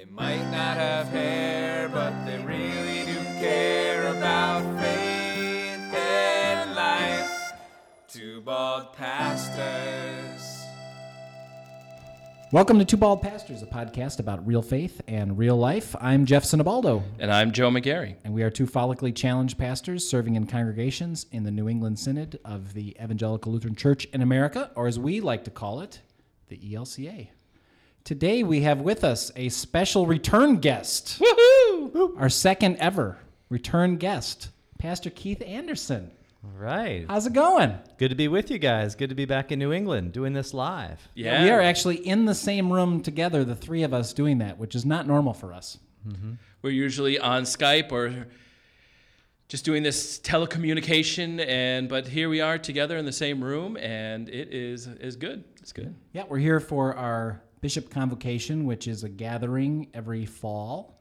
[0.00, 7.52] They might not have hair, but they really do care about faith and life.
[8.08, 10.64] Two bald pastors.
[12.50, 15.94] Welcome to Two Bald Pastors, a podcast about real faith and real life.
[16.00, 18.16] I'm Jeff Sinibaldi, And I'm Joe McGarry.
[18.24, 22.40] and we are two follically challenged pastors serving in congregations in the New England Synod
[22.42, 26.00] of the Evangelical Lutheran Church in America, or as we like to call it,
[26.48, 27.28] the ELCA.
[28.10, 31.20] Today we have with us a special return guest.
[31.20, 32.20] Woohoo!
[32.20, 33.18] Our second ever
[33.50, 34.48] return guest,
[34.80, 36.10] Pastor Keith Anderson.
[36.42, 37.04] All right.
[37.06, 37.78] How's it going?
[37.98, 38.96] Good to be with you guys.
[38.96, 41.08] Good to be back in New England doing this live.
[41.14, 41.44] Yeah.
[41.44, 44.74] We are actually in the same room together, the three of us doing that, which
[44.74, 45.78] is not normal for us.
[46.04, 46.32] Mm-hmm.
[46.62, 48.26] We're usually on Skype or
[49.46, 54.28] just doing this telecommunication and but here we are together in the same room and
[54.28, 55.44] it is is good.
[55.62, 55.94] It's good.
[56.12, 61.00] Yeah, we're here for our Bishop Convocation, which is a gathering every fall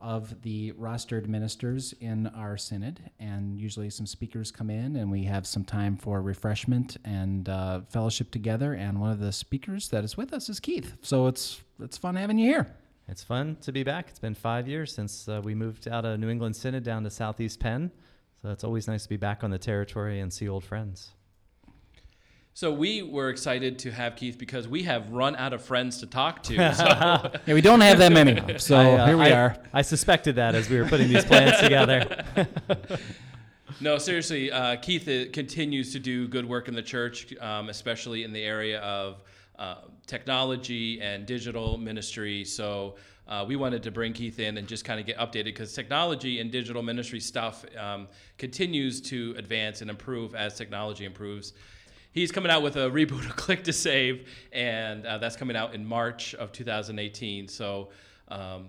[0.00, 3.00] of the rostered ministers in our synod.
[3.18, 7.82] And usually some speakers come in and we have some time for refreshment and uh,
[7.90, 8.72] fellowship together.
[8.72, 10.96] And one of the speakers that is with us is Keith.
[11.02, 12.74] So it's, it's fun having you here.
[13.08, 14.06] It's fun to be back.
[14.08, 17.10] It's been five years since uh, we moved out of New England Synod down to
[17.10, 17.90] Southeast Penn.
[18.40, 21.10] So it's always nice to be back on the territory and see old friends.
[22.60, 26.06] So we were excited to have Keith because we have run out of friends to
[26.06, 26.56] talk to.
[26.74, 26.84] So
[27.46, 28.38] Yeah, we don't have that many.
[28.58, 29.56] So I, uh, here we I- are.
[29.72, 32.22] I suspected that as we were putting these plans together.
[33.80, 38.24] No, seriously, uh, Keith uh, continues to do good work in the church, um, especially
[38.24, 39.22] in the area of
[39.58, 42.44] uh, technology and digital ministry.
[42.44, 45.72] So uh, we wanted to bring Keith in and just kind of get updated because
[45.72, 51.54] technology and digital ministry stuff um, continues to advance and improve as technology improves.
[52.12, 55.74] He's coming out with a reboot of Click to Save, and uh, that's coming out
[55.74, 57.48] in March of 2018.
[57.48, 57.90] So.
[58.28, 58.68] Um,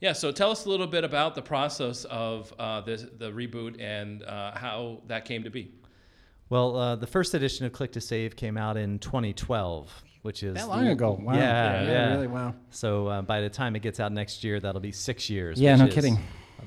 [0.00, 3.80] yeah, so tell us a little bit about the process of uh, this, the reboot
[3.80, 5.70] and uh, how that came to be.
[6.48, 9.90] Well, uh, the first edition of Click to Save came out in 2012,
[10.22, 11.12] which is That long ago.
[11.12, 11.34] Wow.
[11.34, 12.12] Yeah, Yeah, yeah.
[12.14, 12.52] really, wow.
[12.70, 15.60] So uh, by the time it gets out next year, that'll be six years.
[15.60, 16.18] Yeah, which no is kidding.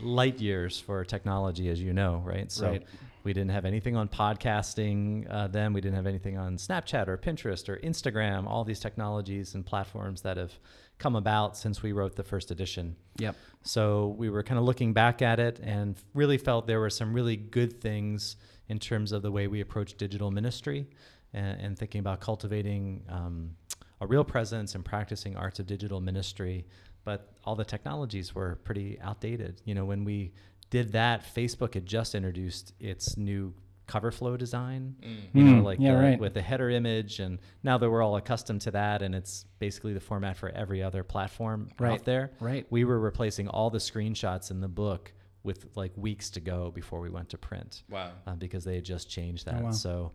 [0.02, 2.50] Light years for technology, as you know, right?
[2.50, 2.84] So Right.
[3.26, 5.74] We didn't have anything on podcasting uh, then.
[5.74, 8.46] We didn't have anything on Snapchat or Pinterest or Instagram.
[8.46, 10.54] All these technologies and platforms that have
[11.00, 12.96] come about since we wrote the first edition.
[13.18, 13.36] Yep.
[13.64, 17.14] So we were kind of looking back at it and really felt there were some
[17.14, 18.38] really good things
[18.70, 20.88] in terms of the way we approach digital ministry
[21.34, 23.56] and, and thinking about cultivating um,
[24.02, 26.66] a real presence and practicing arts of digital ministry.
[27.04, 29.62] But all the technologies were pretty outdated.
[29.66, 30.34] You know, when we
[30.70, 33.54] did that, Facebook had just introduced its new
[33.88, 34.96] cover flow design.
[35.34, 36.20] You know, Mm, like yeah, uh, right.
[36.20, 39.94] with the header image, and now that we're all accustomed to that, and it's basically
[39.94, 42.66] the format for every other platform Right, out there right.
[42.72, 47.00] we were replacing all the screenshots in the book with like weeks to go before
[47.00, 48.12] we went to print Wow.
[48.26, 49.62] uh, because they had just changed that.
[49.62, 49.72] Oh, wow.
[49.72, 50.12] So,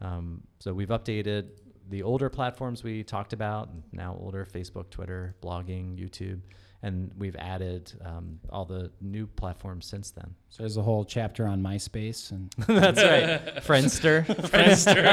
[0.00, 1.50] um, so we've updated
[1.90, 6.40] the older platforms we talked about, now older Facebook, Twitter, blogging, YouTube,
[6.82, 10.34] and we've added um, all the new platforms since then.
[10.48, 15.04] So there's a whole chapter on MySpace and That's right, Friendster, Friendster,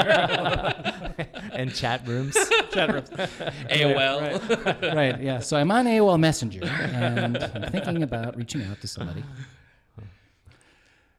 [1.53, 2.37] and chat rooms.
[2.71, 3.09] chat rooms.
[3.09, 4.65] AOL.
[4.65, 5.39] right, right, yeah.
[5.39, 9.23] So I'm on AOL Messenger and I'm thinking about reaching out to somebody.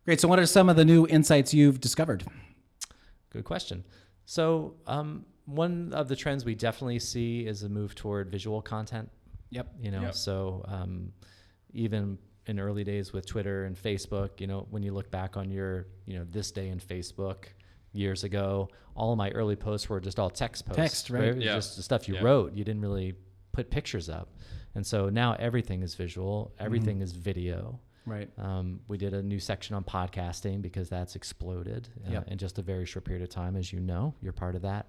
[0.08, 0.20] Great.
[0.20, 2.24] So, what are some of the new insights you've discovered?
[3.28, 3.84] Good question.
[4.24, 9.10] So, um, one of the trends we definitely see is a move toward visual content.
[9.50, 9.74] Yep.
[9.80, 10.14] You know, Yep.
[10.14, 11.12] so um,
[11.72, 15.50] even in early days with Twitter and Facebook, you know, when you look back on
[15.50, 17.44] your, you know, this day in Facebook
[17.92, 20.76] years ago, all of my early posts were just all text posts.
[20.76, 21.34] Text, right.
[21.34, 21.54] Was Yeah.
[21.54, 22.22] Just the stuff you Yeah.
[22.22, 22.54] wrote.
[22.54, 23.14] You didn't really
[23.52, 24.34] put pictures up.
[24.74, 27.80] And so now everything is visual, everything is video.
[28.06, 28.30] Right.
[28.38, 32.28] Um, we did a new section on podcasting because that's exploded uh, Yep.
[32.28, 34.14] in just a very short period of time, as you know.
[34.22, 34.86] You're part of that.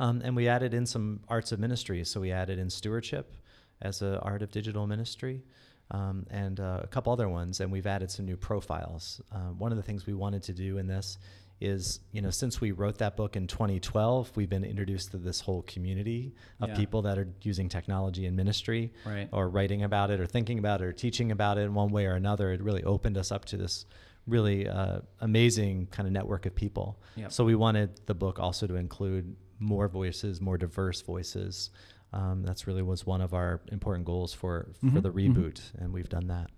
[0.00, 2.04] Um, and we added in some arts of ministry.
[2.04, 3.32] So we added in stewardship
[3.80, 5.42] as an art of digital ministry
[5.90, 7.60] um, and uh, a couple other ones.
[7.60, 9.20] And we've added some new profiles.
[9.32, 11.18] Um, one of the things we wanted to do in this
[11.60, 15.40] is, you know, since we wrote that book in 2012, we've been introduced to this
[15.40, 16.76] whole community of Yeah.
[16.76, 19.28] people that are using technology in ministry Right.
[19.30, 22.06] or writing about it or thinking about it or teaching about it in one way
[22.06, 22.50] or another.
[22.52, 23.86] It really opened us up to this
[24.26, 27.00] really uh, amazing kind of network of people.
[27.16, 27.30] Yep.
[27.32, 31.70] So we wanted the book also to include more voices, more diverse voices.
[32.12, 36.08] Um, that's really was one of our important goals for for the reboot, and we've
[36.10, 36.50] done that.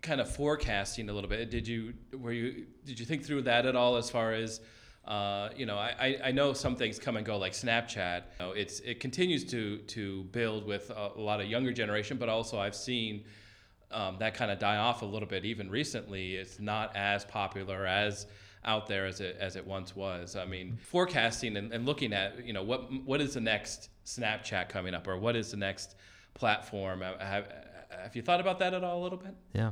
[0.00, 1.50] kind of forecasting a little bit.
[1.50, 4.60] Did you were you did you think through that at all as far as
[5.06, 8.20] Uh, you know, I, I- I know some things come and go, like Snapchat.
[8.22, 9.60] You know, it's it continues to
[9.96, 10.02] to
[10.38, 13.24] build with a, a lot of younger generation, but also I've seen
[13.90, 15.44] um, that kind of die off a little bit.
[15.44, 18.26] Even recently, it's not as popular as
[18.64, 20.36] out there as it as it once was.
[20.36, 24.68] I mean, forecasting and, and looking at you know what what is the next Snapchat
[24.68, 25.96] coming up, or what is the next
[26.34, 27.02] platform?
[27.02, 27.46] Uh, Have,
[28.02, 29.34] have you thought about that at all a little bit?
[29.52, 29.70] Yeah.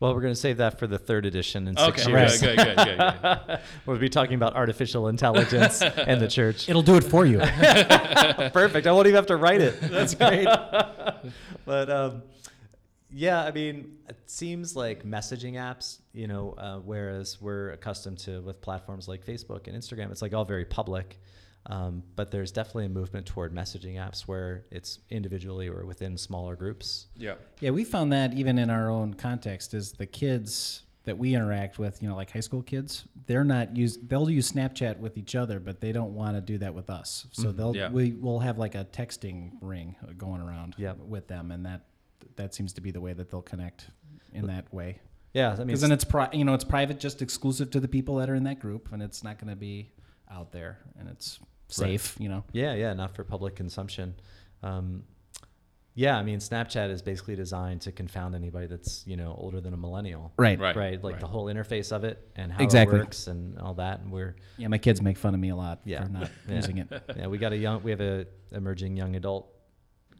[0.00, 2.40] Well, we're going to save that for the third edition in six Okay, years.
[2.40, 3.60] good, good, good, good, good.
[3.86, 6.68] we'll be talking about artificial intelligence and the church.
[6.68, 7.38] It'll do it for you.
[8.52, 8.86] Perfect.
[8.86, 9.80] I won't even have to write it.
[9.80, 10.46] That's great.
[11.64, 12.22] but um,
[13.14, 18.40] yeah, I mean, it seems like messaging apps, you know, uh, whereas we're accustomed to
[18.42, 21.20] with platforms like Facebook and Instagram, it's like all very public.
[21.66, 26.56] Um, but there's definitely a movement toward messaging apps where it's individually or within smaller
[26.56, 27.06] groups.
[27.16, 27.36] Yeah.
[27.60, 31.78] Yeah, we found that even in our own context is the kids that we interact
[31.78, 35.34] with, you know, like high school kids, they're not use they'll use Snapchat with each
[35.34, 37.26] other, but they don't want to do that with us.
[37.32, 37.90] So they'll Yeah.
[37.90, 40.98] we will have like a texting ring going around Yep.
[40.98, 41.82] with them and that
[42.36, 43.88] that seems to be the way that they'll connect
[44.32, 44.98] in that way.
[45.32, 47.88] Yeah, I mean, Because then it's pri- you know, it's private just exclusive to the
[47.88, 49.90] people that are in that group and it's not going to be
[50.30, 51.38] out there and it's
[51.68, 52.44] safe, you know.
[52.52, 54.14] Yeah, yeah, not for public consumption.
[54.62, 55.04] Um,
[55.96, 59.74] yeah, I mean, Snapchat is basically designed to confound anybody that's you know older than
[59.74, 60.32] a millennial.
[60.36, 60.58] Right.
[60.58, 60.74] Right.
[60.74, 62.96] Right, like the whole interface of it and how Exactly.
[62.98, 64.00] it works and all that.
[64.00, 66.02] And we're Yeah, my kids make fun of me a lot Yeah.
[66.04, 66.54] for not Yeah.
[66.56, 66.88] using it.
[67.16, 69.53] yeah, we got a young, we have a emerging young adult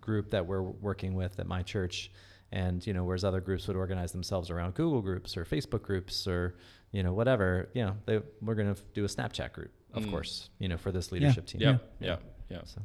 [0.04, 2.10] group that we're working with at my church,
[2.52, 6.26] and you know, whereas other groups would organize themselves around Google groups or Facebook groups
[6.26, 6.56] or
[6.92, 10.10] you know whatever, you know, they, we're gonna f- do a Snapchat group, of Mm.
[10.10, 11.60] course, you know, for this leadership team.
[11.60, 11.78] Yeah.
[12.00, 12.16] Yeah.
[12.48, 12.60] Yeah.
[12.64, 12.80] So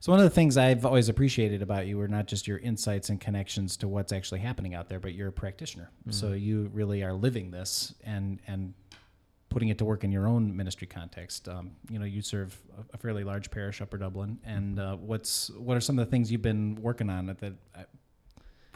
[0.00, 3.10] So one of the things I've always appreciated about you are not just your insights
[3.10, 5.90] and connections to what's actually happening out there, but you're a practitioner.
[6.10, 8.74] So you really are living this and and
[9.48, 11.48] putting it to work in your own ministry context.
[11.48, 15.50] Um, you know, you serve a- a fairly large parish, Upper Dublin, and uh, what's
[15.50, 17.82] what are some of the things you've been working on that, that uh,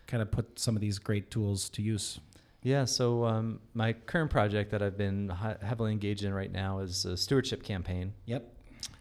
[0.07, 2.21] kind of put some of these great tools to use?
[2.63, 6.79] Yeah, so um, my current project that I've been hi- heavily engaged in right now
[6.79, 8.45] is a stewardship campaign Yep.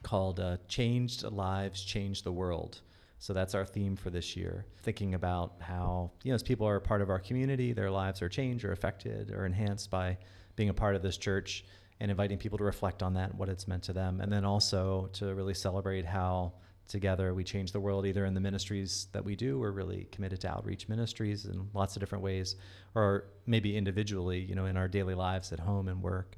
[0.02, 2.82] called uh, Changed Lives, Change the World.
[3.20, 4.66] So that's our theme for this year.
[4.82, 8.24] Thinking about how, you know, as people are a part of our community, their lives
[8.24, 10.18] are changed or affected or enhanced by
[10.56, 11.66] being a part of this church
[12.00, 14.22] and inviting people to reflect on that, what it's meant to them.
[14.22, 16.54] And then also to really celebrate how
[16.88, 20.42] together we change the world either in the ministries that we do we're really committed
[20.42, 22.58] to outreach ministries in lots of different ways
[22.96, 26.36] or maybe individually you know in our daily lives at home and work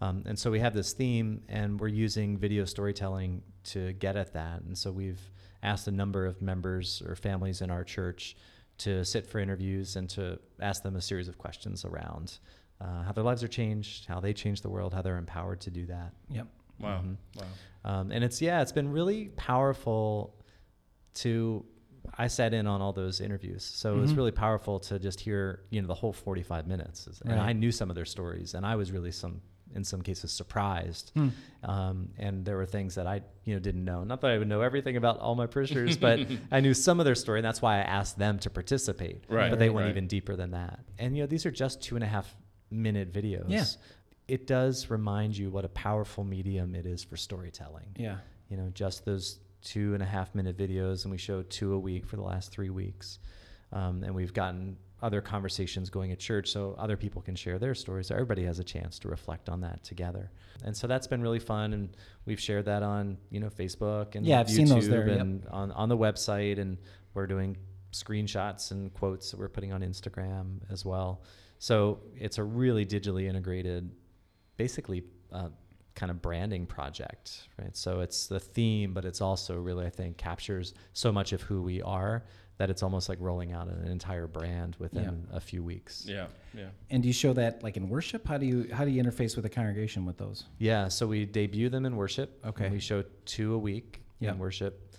[0.00, 4.32] um, and so we have this theme, and we're using video storytelling to get at
[4.34, 4.62] that.
[4.62, 5.20] And so we've
[5.62, 8.36] asked a number of members or families in our church
[8.78, 12.38] to sit for interviews and to ask them a series of questions around
[12.80, 15.70] uh, how their lives are changed, how they change the world, how they're empowered to
[15.70, 16.12] do that.
[16.30, 16.46] Yep.
[16.80, 17.02] Wow.
[17.02, 17.16] Mhm.
[17.36, 17.46] Wow.
[17.84, 20.34] Um, and it's yeah, it's been really powerful
[21.14, 21.64] to.
[22.16, 24.16] I sat in on all those interviews, so it was Mhm.
[24.16, 27.48] really powerful to just hear you know the whole forty five minutes, and Right.
[27.48, 29.42] I knew some of their stories, and I was really some
[29.74, 31.28] in some cases surprised, Hmm.
[31.62, 34.02] um, and there were things that I you know didn't know.
[34.04, 36.20] Not that I would know everything about all my parishioners, but
[36.50, 39.24] I knew some of their story, and that's why I asked them to participate.
[39.28, 39.90] Right, But they right, went right.
[39.90, 42.34] even deeper than that, and you know these are just two and a half
[42.70, 43.46] minute videos.
[43.48, 43.64] Yeah.
[44.26, 48.18] It does remind you what a powerful medium it is for storytelling Yeah.
[48.48, 51.78] you know, just those two and a half minute videos, and we show two a
[51.78, 53.18] week for the last three weeks.
[53.72, 57.74] Um, and we've gotten other conversations going at church so other people can share their
[57.74, 58.08] stories.
[58.08, 60.30] So everybody has a chance to reflect on that together.
[60.64, 61.72] And so that's been really fun.
[61.72, 61.96] And
[62.26, 65.20] we've shared that on, you know, Facebook and Yeah, I've YouTube seen those there, yep.
[65.20, 66.58] and on, on the website.
[66.58, 66.78] And
[67.14, 67.56] we're doing
[67.92, 71.22] screenshots and quotes that we're putting on Instagram as well.
[71.58, 73.90] So it's a really digitally integrated,
[74.56, 75.48] basically, uh,
[75.94, 77.76] kind of branding project, right?
[77.76, 81.60] So it's the theme, but it's also really, I think, captures so much of who
[81.62, 82.24] we are
[82.58, 86.04] that it's almost like rolling out an entire brand within a few weeks.
[86.06, 86.26] Yeah.
[86.56, 86.68] Yeah.
[86.90, 88.26] And do you show that like in worship?
[88.26, 90.44] How do you how do you interface with the congregation with those?
[90.58, 92.44] Yeah, so we debut them in worship.
[92.44, 92.68] Okay.
[92.68, 94.32] we show two a week Yeah.
[94.32, 94.92] in worship.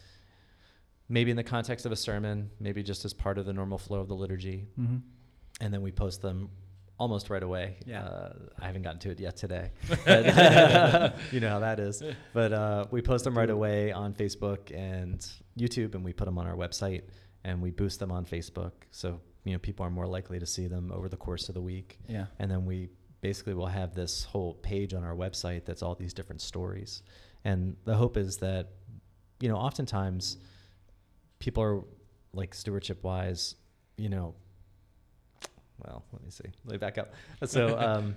[1.09, 3.99] Maybe in the context of a sermon, maybe just as part of the normal flow
[3.99, 4.67] of the liturgy.
[4.79, 4.97] Mm-hmm.
[5.59, 6.49] And then we post them
[6.97, 7.77] almost right away.
[7.85, 8.03] Yeah.
[8.03, 9.71] Uh, I haven't gotten to it yet today.
[10.05, 12.03] But you know how that is.
[12.33, 15.25] But uh, we post them right away on Facebook and
[15.57, 17.03] YouTube, and we put them on our website,
[17.43, 18.71] and we boost them on Facebook.
[18.91, 21.61] So you know people are more likely to see them over the course of the
[21.61, 21.99] week.
[22.07, 22.25] Yeah.
[22.39, 22.89] And then we
[23.21, 27.03] basically will have this whole page on our website that's all these different stories.
[27.43, 28.69] And the hope is that,
[29.39, 30.37] you know, oftentimes
[31.39, 31.81] people are
[32.33, 33.55] like stewardship wise,
[33.97, 34.35] you know,
[35.85, 36.45] well, let me see.
[36.65, 37.13] Let me back up.
[37.45, 38.15] So, um,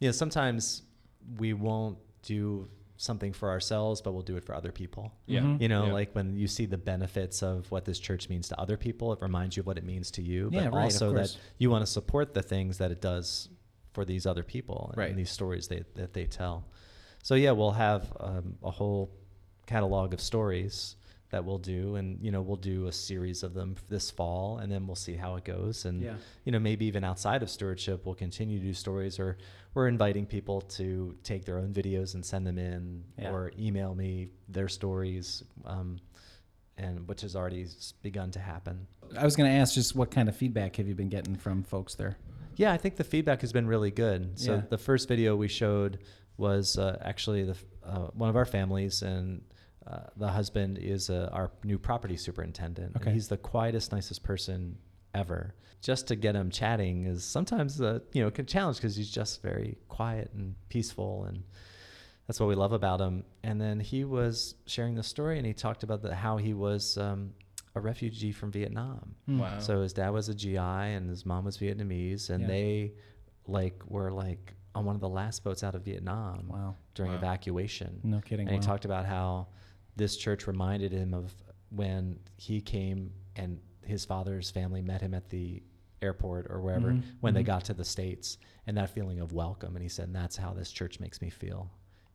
[0.00, 0.82] you know, sometimes
[1.38, 5.12] we won't do something for ourselves, but we'll do it for other people.
[5.26, 5.40] Yeah.
[5.40, 5.60] Mhm.
[5.60, 5.92] You know, Yeah.
[5.92, 9.20] like when you see the benefits of what this church means to other people, it
[9.20, 10.50] reminds you of what it means to you.
[10.52, 13.48] Yeah, but right, also that you want to support the things that it does
[13.92, 15.16] for these other people and, Right.
[15.16, 16.64] these stories they, that they tell.
[17.24, 19.10] So yeah, we'll have um, a whole
[19.66, 20.96] catalog of stories
[21.32, 24.70] that we'll do, and you know we'll do a series of them this fall, and
[24.70, 25.84] then we'll see how it goes.
[25.86, 26.14] And Yeah.
[26.44, 29.38] you know maybe even outside of stewardship, we'll continue to do stories, or
[29.74, 33.32] we're inviting people to take their own videos and send them in, Yeah.
[33.32, 35.98] or email me their stories, um,
[36.76, 37.66] and which has already
[38.02, 38.86] begun to happen.
[39.16, 41.62] I was going to ask just what kind of feedback have you been getting from
[41.62, 42.18] folks there?
[42.56, 44.38] Yeah, I think the feedback has been really good.
[44.38, 44.62] So Yeah.
[44.68, 45.98] the first video we showed
[46.36, 49.42] was uh, actually the uh, one of our families, and
[49.86, 52.92] uh, the husband is uh, our new property superintendent.
[52.94, 53.12] and Okay.
[53.12, 54.78] he's the quietest, nicest person
[55.14, 55.54] ever.
[55.80, 59.42] Just to get him chatting is sometimes uh, you know a challenge because he's just
[59.42, 61.42] very quiet and peaceful, and
[62.26, 63.24] that's what we love about him.
[63.42, 66.96] And then he was sharing the story, and he talked about the, how he was
[66.98, 67.32] um,
[67.74, 69.16] a refugee from Vietnam.
[69.26, 69.38] Hmm.
[69.40, 69.58] Wow.
[69.58, 72.46] So his dad was a GI and his mom was Vietnamese, and Yeah.
[72.46, 72.92] they
[73.48, 76.76] like were like on one of the last boats out of Vietnam Wow.
[76.94, 77.18] during Wow.
[77.18, 78.00] evacuation.
[78.04, 78.46] No kidding.
[78.48, 79.48] And he talked about how
[79.96, 81.32] this church reminded him of
[81.70, 85.62] when he came and his father's family met him at the
[86.00, 87.46] airport or wherever Mhm, when they mhm.
[87.46, 90.70] got to the states and that feeling of welcome and he said that's how this
[90.72, 91.70] church makes me feel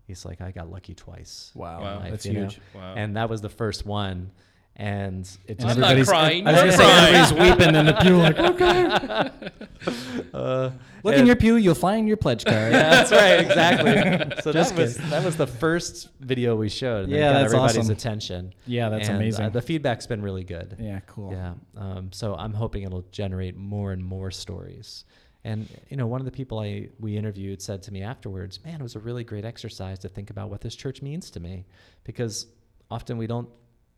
[0.05, 1.81] he's like i got lucky twice Wow.
[1.81, 1.99] Wow.
[1.99, 2.39] life, That's you know?
[2.47, 2.59] huge.
[2.75, 2.93] Wow.
[2.95, 4.31] and that was the first one
[4.79, 6.47] and it And just I'm not everybody's- crying.
[6.47, 10.27] I was gonna say everybody's weeping in the pew like, okay.
[10.33, 10.69] uh,
[11.03, 12.71] Look in your pew, you'll find your pledge card.
[12.73, 14.41] Yeah, that's right, exactly.
[14.41, 17.05] So Just that was that was the first video we showed.
[17.05, 17.91] and it Yeah, got that's everybody's awesome.
[17.91, 18.53] attention.
[18.65, 19.49] Yeah, that's And, uh, amazing.
[19.51, 20.75] the feedback's been really good.
[20.79, 21.31] yeah, cool.
[21.31, 21.53] Yeah.
[21.77, 25.05] Um, so I'm hoping it'll generate more and more stories.
[25.43, 28.75] And you know, one of the people I we interviewed said to me afterwards, "Man,
[28.81, 31.65] it was a really great exercise to think about what this church means to me,
[32.03, 32.47] because
[32.91, 33.47] often we don't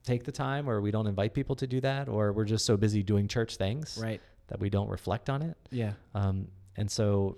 [0.04, 2.78] take the time, or we don't invite people to do that, or we're just so
[2.78, 4.22] busy doing church things Right.
[4.48, 5.58] that we don't reflect on it.
[5.72, 5.94] Yeah.
[6.16, 7.38] Um, and so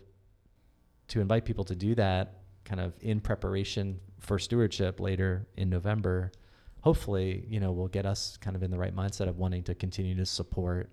[1.10, 6.32] to invite people to do that kind of in preparation for stewardship later in November,
[6.82, 9.76] hopefully, you know, will get us kind of in the right mindset of wanting to
[9.76, 10.90] continue to support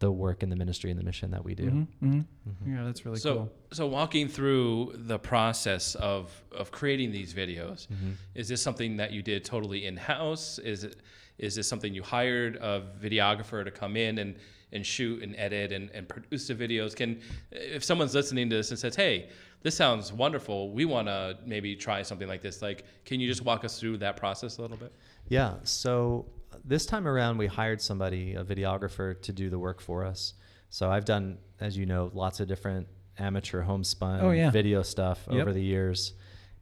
[0.00, 1.64] the work and the ministry and the mission that we do.
[1.70, 2.24] Mhm, mhm.
[2.48, 2.76] Mhm.
[2.76, 3.52] Yeah, that's really so, cool.
[3.72, 8.14] so walking through the process of of creating these videos, Mhm.
[8.34, 10.58] is this something that you did totally in house?
[10.60, 11.00] Is it
[11.38, 14.36] is this something you hired a videographer to come in and
[14.70, 16.94] and shoot and edit and, and produce the videos?
[16.94, 19.30] Can if someone's listening to this and says, "Hey,
[19.62, 20.70] this sounds wonderful.
[20.72, 23.98] We want to maybe try something like this." Like, can you just walk us through
[23.98, 24.92] that process a little bit?
[25.28, 25.54] Yeah.
[25.64, 26.26] So
[26.64, 30.34] this time around, we hired somebody, a videographer, to do the work for us.
[30.70, 32.88] So I've done, as you know, lots of different
[33.18, 34.50] amateur homespun Oh, yeah.
[34.50, 35.40] video stuff Yep.
[35.40, 36.12] over the years.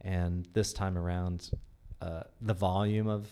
[0.01, 1.51] And this time around,
[2.01, 3.27] uh, the volume of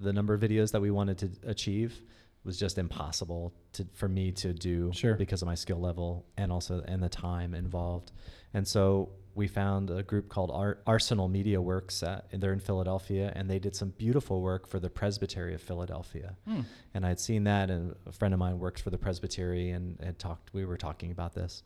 [0.00, 2.00] the number of videos that we wanted to achieve
[2.44, 5.14] was just impossible to, for me to do Sure.
[5.14, 8.12] because of my skill level and also and the time involved.
[8.54, 12.02] And so we found a group called Ar- Arsenal Media Works.
[12.02, 15.62] At, and they're in Philadelphia, and they did some beautiful work for the Presbytery of
[15.62, 16.36] Philadelphia.
[16.46, 16.60] Hmm.
[16.92, 20.18] And I'd seen that, and a friend of mine works for the Presbytery, and had
[20.18, 20.52] talked.
[20.52, 21.62] We were talking about this,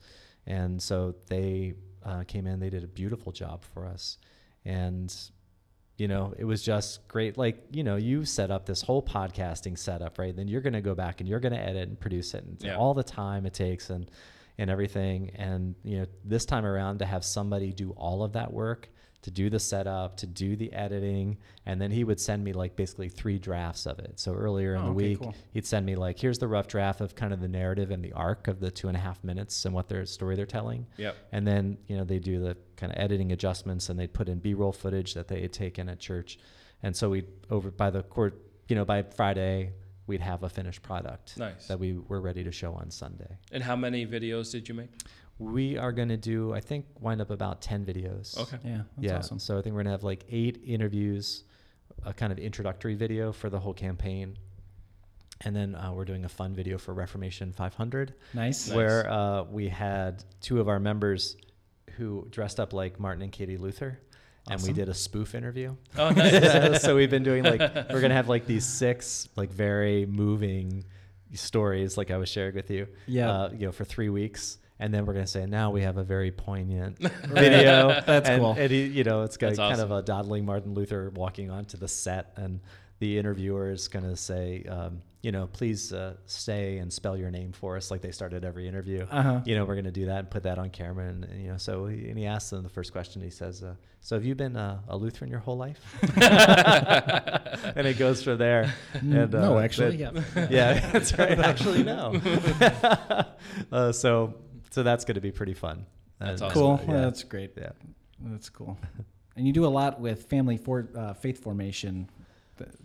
[0.47, 2.61] and so they uh, came in.
[2.61, 4.19] They did a beautiful job for us,
[4.65, 5.13] and
[5.97, 7.39] you know, it was just great.
[7.39, 10.35] Like, you know, you set up this whole podcasting setup, right?
[10.35, 12.57] Then you're going to go back and you're going to edit and produce it and
[12.61, 12.77] Yeah.
[12.77, 14.11] all the time it takes and,
[14.59, 15.31] and everything.
[15.35, 18.89] And, you know, this time around to have somebody do all of that work,
[19.23, 21.39] to do the setup, to do the editing.
[21.65, 24.21] And then he would send me like basically three drafts of it.
[24.21, 25.35] So earlier in Oh, the okay, week, cool.
[25.53, 28.13] he'd send me like, here's the rough draft of kind of the narrative and the
[28.13, 30.87] arc of the two and a half minutes and what their story they're telling.
[30.99, 31.17] Yep.
[31.33, 34.41] And then, you know, they do the kind of editing adjustments and they'd put in
[34.41, 36.39] B roll footage that they had taken at church.
[36.83, 39.73] And so we over by the court, you know, by Friday,
[40.07, 41.67] we'd have a finished product Nice.
[41.69, 43.39] that we were ready to show on Sunday.
[43.53, 44.91] And how many videos did you make?
[45.39, 48.39] We are going to do, I think, wind up about 10 videos.
[48.39, 48.59] Okay.
[48.65, 49.17] Yeah, that's yeah.
[49.19, 49.39] awesome.
[49.39, 51.45] So I think we're going to have like eight interviews,
[52.05, 54.37] a kind of introductory video for the whole campaign.
[55.41, 58.69] And then uh, we're doing a fun video for Reformation 500 Nice.
[58.69, 58.77] Nice.
[58.77, 61.37] where uh, we had two of our members
[61.97, 63.99] who dressed up like Martin and Katie Luther.
[64.51, 65.75] And we did a spoof interview.
[65.97, 66.83] Oh, nice.
[66.83, 70.85] so we've been doing like we're gonna have like these six like very moving
[71.33, 72.87] stories, like I was sharing with you.
[73.07, 73.31] Yeah.
[73.31, 76.05] Uh, you know, for three weeks, and then we're gonna say now we have a
[76.05, 77.89] very poignant video.
[78.07, 78.55] That's and, cool.
[78.59, 79.93] And he, you know, it's got That's kind awesome.
[79.93, 82.61] of a dawdling Martin Luther walking onto the set, and
[82.99, 84.65] the interviewer is gonna say.
[84.65, 88.45] Um, you know, please uh, stay and spell your name for us, like they started
[88.45, 89.07] every interview.
[89.11, 89.41] Uh-huh.
[89.47, 91.07] You know, we're going to do that and put that on camera.
[91.09, 93.23] And, and, you know, so he, and he asks them the first question.
[93.23, 95.81] He says, uh, "So have you been uh, a Lutheran your whole life?"
[97.77, 98.75] and it goes from there.
[98.93, 100.49] And, no, uh, actually, that- yeah.
[100.75, 101.39] yeah, that's right.
[101.45, 102.21] Actually, no.
[103.73, 104.35] uh, so,
[104.71, 105.87] so that's going to be pretty fun.
[106.19, 106.79] That's And, awesome.
[106.79, 106.81] Cool.
[106.89, 107.01] yeah.
[107.01, 107.53] That's great.
[107.57, 107.71] Yeah.
[108.21, 108.79] That's cool.
[109.37, 112.09] And you do a lot with family for uh, faith formation,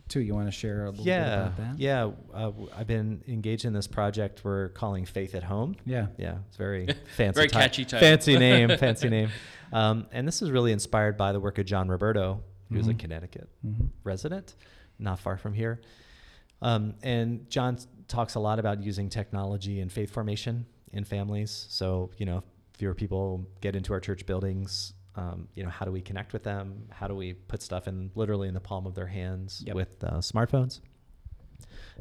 [0.08, 0.20] too.
[0.22, 1.80] You want to share a little bit Yeah, about that?
[1.80, 2.04] yeah.
[2.34, 5.76] Uh, w- I've been engaged in this project we're calling Faith at Home.
[5.86, 6.08] Yeah.
[6.18, 8.00] Yeah, it's very fancy, Very ti- catchy title.
[8.08, 9.30] fancy name, fancy name.
[9.72, 13.00] Um, and this is really inspired by the work of John Roberto, who's a Mhm.
[13.00, 13.90] Connecticut Mhm.
[14.04, 14.56] resident,
[14.98, 15.82] not far from here.
[16.62, 21.68] Um, and John talks a lot about using technology and faith formation in families.
[21.70, 22.44] So, you know,
[22.78, 24.94] fewer people get into our church buildings.
[25.20, 26.88] Um, you know, how do we connect with them?
[26.90, 29.76] How do we put stuff in literally in the palm of their hands Yep.
[29.76, 30.80] with uh, smartphones?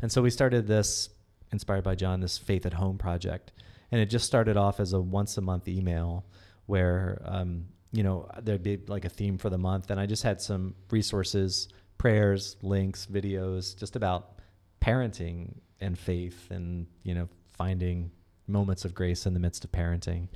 [0.03, 1.11] And so we started this,
[1.51, 3.53] inspired by John, this Faith at Home project.
[3.91, 6.27] And it just started off as a once a month email
[6.67, 9.91] where, um, you know, there'd be like a theme for the month.
[9.91, 14.39] And I just had some resources, prayers, links, videos, just about
[14.81, 18.11] parenting and faith and, you know, finding
[18.47, 20.29] moments of grace in the midst of parenting.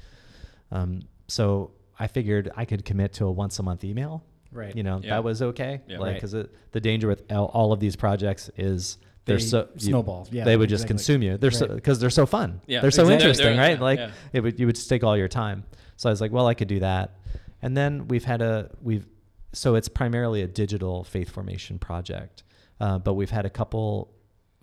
[0.71, 4.25] Um, so I figured I could commit to a once a month email.
[4.50, 4.75] Right.
[4.76, 5.11] You know, Yeah.
[5.11, 5.80] that was okay.
[5.87, 5.99] Yeah.
[5.99, 6.14] Like, Right.
[6.14, 6.32] because
[6.72, 10.26] the danger with all, all of these projects is they're They so you- snowball.
[10.30, 10.44] Yeah.
[10.44, 11.38] they would just consume you.
[11.38, 12.61] They're so because they're so fun.
[12.66, 13.14] Yeah, they're so exactly.
[13.14, 13.78] interesting, They're- right?
[13.78, 14.11] yeah, Like yeah.
[14.32, 15.64] it would you would just take all your time.
[15.96, 17.16] So I was like, well, I could do that.
[17.62, 19.06] And then we've had a we've
[19.52, 22.42] so it's primarily a digital faith formation project,
[22.80, 24.11] uh, but we've had a couple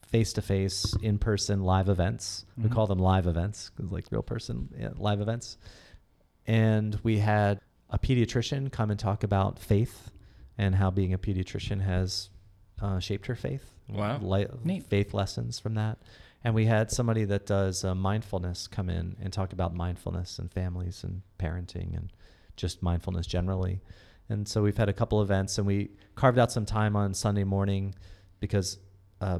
[0.02, 2.46] face to face, in person live events.
[2.58, 2.72] We Mhm.
[2.72, 5.58] call them live events 'cause like real person yeah, live events.
[6.50, 7.60] And we had
[7.92, 10.10] a pediatrician come and talk about faith
[10.58, 12.32] and how being a pediatrician has
[12.82, 13.76] uh, shaped her faith.
[13.88, 14.18] Wow.
[14.20, 14.84] Li- Neat.
[14.86, 16.00] faith lessons from that.
[16.44, 20.52] And we had somebody that does uh, mindfulness come in and talk about mindfulness and
[20.52, 22.12] families and parenting and
[22.56, 23.80] just mindfulness generally.
[24.28, 27.44] And so we've had a couple events and we carved out some time on Sunday
[27.44, 27.94] morning
[28.40, 28.80] because
[29.22, 29.38] uh,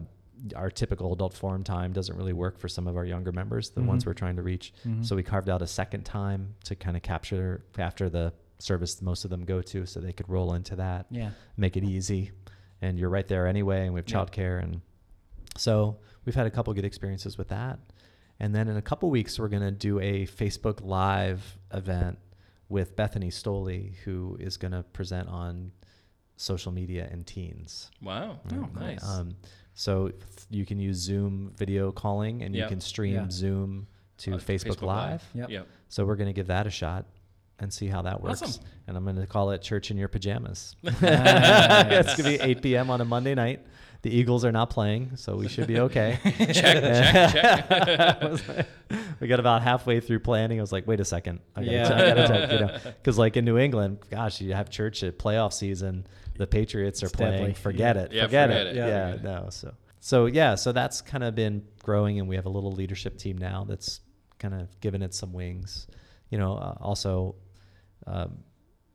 [0.56, 3.82] our typical adult forum time doesn't really work for some of our younger members, the
[3.82, 4.08] ones Mhm.
[4.08, 4.74] we're trying to reach.
[4.86, 5.06] Mhm.
[5.06, 9.24] So we carved out a second time to kind of capture after the service most
[9.24, 11.32] of them go to so they could roll into that Yeah.
[11.56, 12.32] make it easy
[12.82, 14.18] and you're right there anyway and we have Yeah.
[14.18, 14.82] childcare and
[15.58, 17.80] so we've had a couple good experiences with that
[18.38, 22.20] and then in a couple weeks we're going to do a facebook live event
[22.68, 25.72] with bethany stoley who is going to present on
[26.36, 28.40] social media and teens Wow.
[28.46, 28.70] Oh, cool.
[28.82, 29.04] nice.
[29.08, 29.38] um,
[29.80, 30.12] so
[30.50, 33.30] you can use zoom video calling and you can stream Yeah.
[33.30, 33.88] zoom
[34.18, 35.50] to Uh, facebook, live, Yep.
[35.50, 35.68] Yep.
[35.88, 37.06] so we're going to give that a shot
[37.60, 38.42] and see how that works.
[38.42, 38.62] Awesome.
[38.88, 40.76] And I'm going to call it Church in Your Pajamas.
[40.84, 42.90] It's going to be 8 p.m.
[42.90, 43.66] on a Monday night.
[44.02, 46.20] The Eagles are not playing, so we should be okay.
[46.24, 48.68] check, check, check.
[49.22, 50.58] we got about halfway through planning.
[50.60, 51.40] I was like, wait a second.
[51.56, 51.88] I gotta, Yeah.
[51.88, 55.52] check, I you know, because like in New England, gosh, you have church at playoff
[55.54, 56.06] season.
[56.40, 57.34] The Patriots are It's playing.
[57.40, 57.54] deadly.
[57.54, 58.02] Forget Yeah.
[58.04, 58.12] it.
[58.14, 58.70] Yeah, forget, forget it.
[58.70, 58.76] it.
[58.78, 59.12] Yeah, Yeah.
[59.18, 59.48] Forget no.
[59.50, 63.18] So, so yeah, so that's kind of been growing, and we have a little leadership
[63.18, 64.00] team now that's
[64.40, 65.88] kind of given it some wings.
[66.30, 67.36] You know, uh, also,
[68.08, 68.40] um,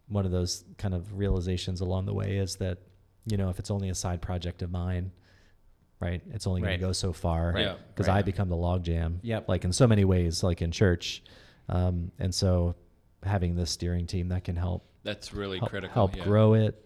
[0.09, 2.79] one of those kind of realizations along the way is that,
[3.27, 5.13] you know, if it's only a side project of mine,
[6.01, 6.77] right, it's only going Right.
[6.81, 7.77] to go so far Right.
[7.89, 8.19] Because right.
[8.19, 9.19] I become the logjam.
[9.23, 9.49] Yep.
[9.51, 11.23] Like in so many ways, like in church,
[11.69, 12.75] um, and so
[13.23, 15.93] having this steering team that can help That's really help, critical.
[15.95, 16.25] help yeah.
[16.25, 16.81] grow it,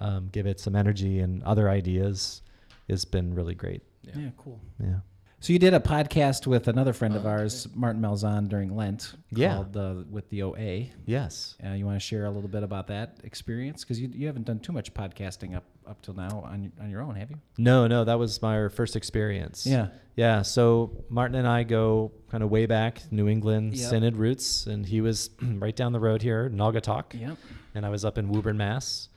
[0.00, 2.42] um, give it some energy and other ideas,
[2.88, 3.82] has been really great.
[4.02, 4.12] Yeah.
[4.16, 4.28] Yeah.
[4.36, 4.60] Cool.
[4.82, 4.96] Yeah.
[5.40, 9.14] So you did a podcast with another friend of Oh, ours, Martin Malzahn, during Lent.
[9.32, 9.54] Yeah.
[9.54, 10.86] Called uh, with the OA.
[11.04, 11.56] Yes.
[11.64, 14.44] Uh, you want to share a little bit about that experience because you, you haven't
[14.46, 17.38] done too much podcasting up up till now on on your own, have you?
[17.58, 19.66] No, no, that was my first experience.
[19.66, 19.88] Yeah.
[20.14, 20.42] Yeah.
[20.42, 23.90] So Martin and I go kind of way back, New England Yep.
[23.90, 27.18] Synod roots, and he was right down the road here, Naugatuck.
[27.20, 27.36] Yep.
[27.74, 29.08] and I was up in Woburn, Mass.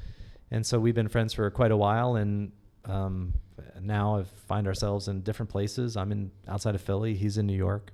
[0.52, 2.52] And so we've been friends for quite a while, and
[2.86, 3.34] um,
[3.82, 5.98] now I find ourselves in different places.
[5.98, 7.16] I'm in outside of Philly.
[7.16, 7.92] He's in New York,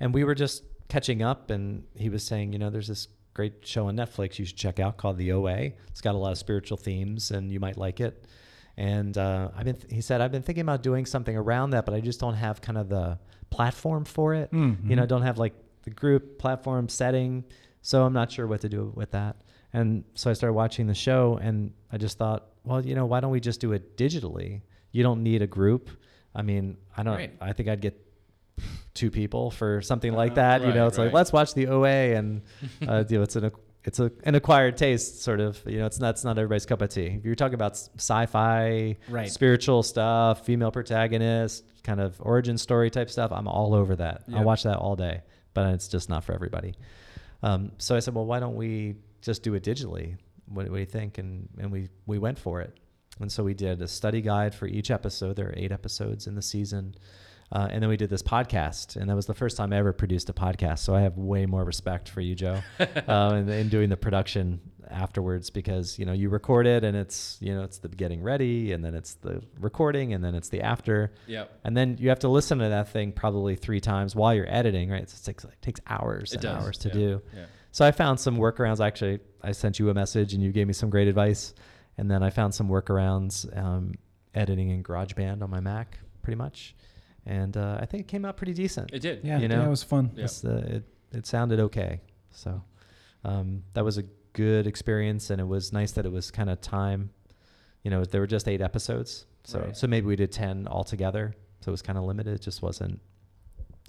[0.00, 1.50] and we were just catching up.
[1.50, 4.78] And he was saying, you know, there's this great show on Netflix you should check
[4.78, 5.72] out called The OA.
[5.88, 8.24] It's got a lot of spiritual themes, and you might like it.
[8.76, 11.94] And uh, I've been, he said, I've been thinking about doing something around that, but
[11.94, 13.18] I just don't have kind of the
[13.50, 14.50] platform for it.
[14.52, 14.90] Mhm.
[14.90, 17.44] You know, don't have like the group platform setting.
[17.82, 19.36] So I'm not sure what to do with that.
[19.74, 23.20] And so I started watching the show and I just thought, well, you know, why
[23.20, 24.62] don't we just do it digitally?
[24.92, 25.90] You don't need a group.
[26.34, 27.32] I mean, I don't, Right.
[27.40, 28.00] I think I'd get
[28.94, 30.60] two people for something like Uh, that.
[30.62, 32.42] you know, right, it's like, let's watch the OA and,
[32.88, 33.50] uh, you know, it's an,
[33.84, 35.60] it's a an acquired taste, sort of.
[35.66, 37.06] You know, it's not it's not everybody's cup of tea.
[37.18, 39.30] If you're talking about sci-fi, Right.
[39.30, 44.22] spiritual stuff, female protagonist, kind of origin story type stuff, I'm all over that.
[44.26, 44.38] Yeah.
[44.38, 45.20] I'll watch that all day.
[45.52, 46.74] But it's just not for everybody.
[47.42, 50.16] Um, so I said, well, why don't we just do it digitally?
[50.46, 51.18] What, what do you think?
[51.18, 52.76] And and we we went for it.
[53.20, 55.36] And so we did a study guide for each episode.
[55.36, 56.94] There are eight episodes in the season.
[57.52, 59.92] Uh, and then we did this podcast, and that was the first time I ever
[59.92, 60.78] produced a podcast.
[60.80, 64.60] So I have way more respect for you, Joe, uh, in, in doing the production
[64.90, 68.72] afterwards because you know you record it, and it's you know it's the getting ready,
[68.72, 71.60] and then it's the recording, and then it's the after, Yep.
[71.64, 74.90] and then you have to listen to that thing probably three times while you're editing,
[74.90, 75.02] right?
[75.02, 76.64] It takes like takes hours It and does.
[76.64, 76.94] hours to yeah.
[76.94, 77.22] do.
[77.36, 77.44] Yeah.
[77.74, 78.78] So I found some workarounds.
[78.78, 81.54] Actually, I sent you a message and you gave me some great advice.
[81.98, 83.94] And then I found some workarounds um,
[84.32, 86.76] editing in GarageBand on my Mac, pretty much.
[87.26, 88.92] And uh, I think it came out pretty decent.
[88.92, 89.24] It did.
[89.24, 89.64] Yeah, You yeah, know?
[89.64, 90.12] it was fun.
[90.14, 90.26] Yeah.
[90.44, 92.00] Uh, it, it sounded okay.
[92.30, 92.62] So
[93.24, 95.30] um, that was a good experience.
[95.30, 97.10] And it was nice that it was kind of time.
[97.82, 99.26] You know, there were just eight episodes.
[99.42, 99.76] So, Right.
[99.76, 101.34] so maybe we did 10 altogether.
[101.60, 102.34] So it was kind of limited.
[102.34, 103.00] It just wasn't,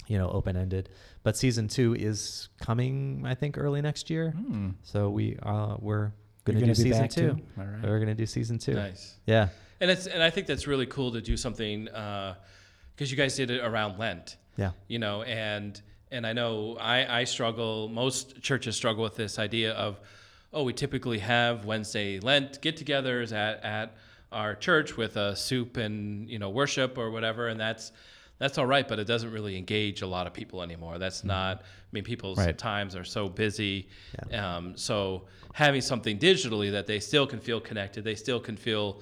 [0.07, 0.89] you know, open ended.
[1.23, 4.31] But season two is coming, I think, early next year.
[4.31, 4.71] Hmm.
[4.83, 6.11] So we uh, we're
[6.45, 7.21] You're going to do season two.
[7.33, 7.41] too?
[7.57, 7.83] All right.
[7.83, 8.73] We're going to do season two.
[8.73, 9.15] Nice.
[9.25, 9.49] Yeah.
[9.81, 13.51] And it's and I think that's really cool to do something because you guys did
[13.51, 14.37] it around Lent.
[14.57, 14.71] Yeah.
[14.87, 19.73] you know and and i know i i struggle most churches struggle with this idea
[19.73, 19.99] of
[20.53, 23.97] oh we typically have wednesday lent get-togethers at at
[24.31, 27.91] our church with a soup and you know worship or whatever and that's
[28.38, 31.62] that's all right but it doesn't really engage a lot of people anymore that's not
[31.62, 32.58] i mean people's Right.
[32.58, 33.88] times are so busy
[34.34, 39.02] um, so having something digitally that they still can feel connected they still can feel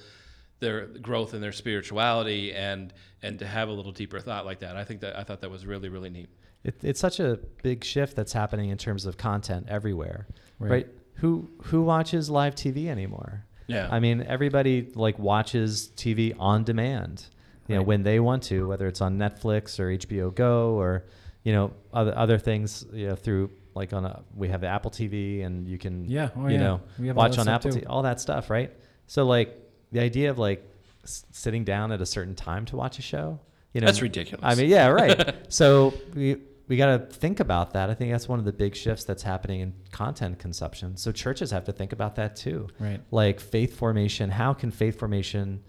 [0.59, 4.75] their growth in their spirituality and and to have a little deeper thought like that.
[4.77, 6.29] I think that I thought that was really really neat.
[6.63, 10.27] It, it's such a big shift that's happening in terms of content everywhere,
[10.59, 10.71] right?
[10.71, 10.87] Right.
[11.15, 13.45] Who who watches live TV anymore?
[13.67, 13.89] Yeah.
[13.91, 17.25] I mean, everybody like watches TV on demand.
[17.67, 21.05] You know, when they want to, whether it's on Netflix or HBO Go or
[21.43, 22.85] you know other other things.
[22.91, 26.47] You know, through like on a we have Apple TV and you can Yeah, oh,
[26.47, 26.59] you yeah.
[26.59, 27.71] know We have watch on Apple.
[27.71, 28.71] TV, all that stuff, right?
[29.07, 29.57] So like
[29.91, 30.63] the idea of like
[31.03, 33.39] s- sitting down at a certain time to watch a show,
[33.73, 34.43] you know, That's ridiculous.
[34.43, 35.35] I mean, yeah, right.
[35.53, 37.89] so we we got to think about that.
[37.89, 40.95] I think that's one of the big shifts that's happening in content consumption.
[40.95, 42.67] So churches have to think about that too.
[42.79, 43.01] Right.
[43.11, 45.61] Like faith formation, how can faith formation,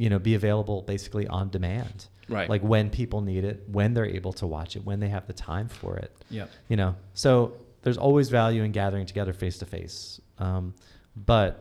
[0.00, 2.06] you know, be available basically on demand?
[2.26, 2.48] Right.
[2.48, 5.34] Like when people need it, when they're able to watch it, when they have the
[5.34, 6.10] time for it.
[6.30, 6.50] Yep.
[6.68, 10.20] You know, so there's always value in gathering together face to face.
[10.38, 10.74] Um,
[11.14, 11.52] But,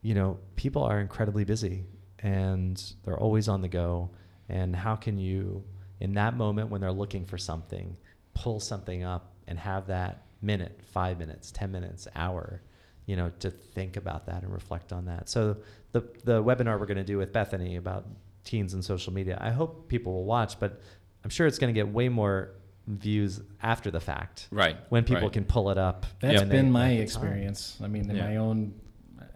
[0.00, 1.84] you know, people are incredibly busy
[2.20, 4.10] and they're always on the go.
[4.48, 5.62] And how can you,
[6.00, 7.96] in that moment when they're looking for something,
[8.32, 12.62] pull something up and have that minute, five minutes, 10 minutes, hour,
[13.10, 15.28] you know, to think about that and reflect on that.
[15.28, 15.56] So
[15.90, 18.06] the, the webinar we're going to do with Bethany about
[18.44, 20.80] teens and social media, I hope people will watch, but
[21.24, 22.52] I'm sure it's going to get way more
[22.86, 24.76] views after the fact Right.
[24.90, 25.32] when people right.
[25.32, 26.06] can pull it up.
[26.20, 27.02] That's been have my the time.
[27.02, 27.78] experience.
[27.82, 28.28] I mean, in Yeah.
[28.28, 28.74] my own,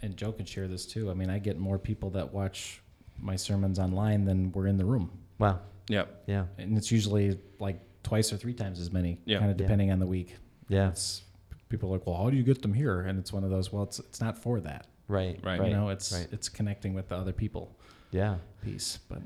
[0.03, 1.11] and Joe can share this too.
[1.11, 2.81] I mean, I get more people that watch
[3.19, 5.11] my sermons online than were in the room,
[5.41, 5.59] Wow.
[5.89, 6.25] Yep.
[6.27, 6.45] Yeah.
[6.59, 9.41] and it's usually like twice or three times as many, Yeah.
[9.41, 9.65] kind of Yeah.
[9.67, 10.37] depending on the week.
[10.69, 10.91] Yeah.
[10.91, 11.23] It's
[11.77, 13.01] people are like, well, how do you get them here?
[13.03, 13.73] And it's one of those.
[13.73, 14.87] Well, it's it's not for that.
[15.09, 15.39] Right.
[15.43, 15.61] Right.
[15.61, 15.71] Right.
[15.71, 16.27] You know, it's right.
[16.33, 17.77] it's connecting with the other people
[18.11, 18.37] Yeah.
[18.63, 18.99] piece.
[19.09, 19.21] But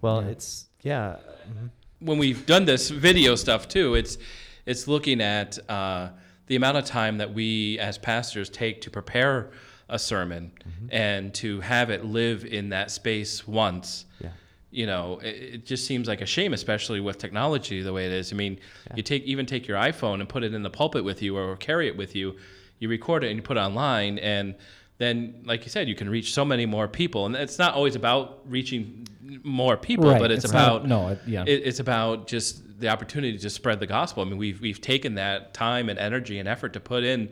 [0.00, 0.28] Well, Yeah.
[0.28, 1.16] it's yeah.
[1.48, 1.70] mhm.
[2.00, 4.18] when we've done this video stuff too, it's
[4.66, 6.10] it's looking at uh,
[6.46, 9.50] the amount of time that we as pastors take to prepare
[9.88, 10.52] a sermon
[10.90, 14.06] and to have it live in that space once.
[14.20, 14.30] Yeah.
[14.72, 18.12] You know, it, it just seems like a shame, especially with technology the way it
[18.12, 18.32] is.
[18.32, 18.58] I mean,
[18.88, 18.96] Yeah.
[18.96, 21.56] you take even take your iPhone and put it in the pulpit with you, or
[21.56, 22.36] carry it with you.
[22.78, 24.54] You record it and you put it online, and
[24.98, 27.26] then, like you said, you can reach so many more people.
[27.26, 29.06] And it's not always about reaching
[29.42, 31.44] more people, Right, but it's, it's not- about no, it- yeah.
[31.46, 34.22] it, it's about just the opportunity to spread the gospel.
[34.22, 37.30] I mean, we've we've taken that time and energy and effort to put in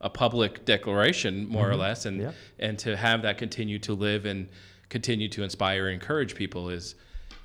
[0.00, 1.80] a public declaration, more or mm-hmm.
[1.82, 2.32] less, and Yeah.
[2.58, 4.48] and to have that continue to live and
[4.90, 6.94] continue to inspire and encourage people is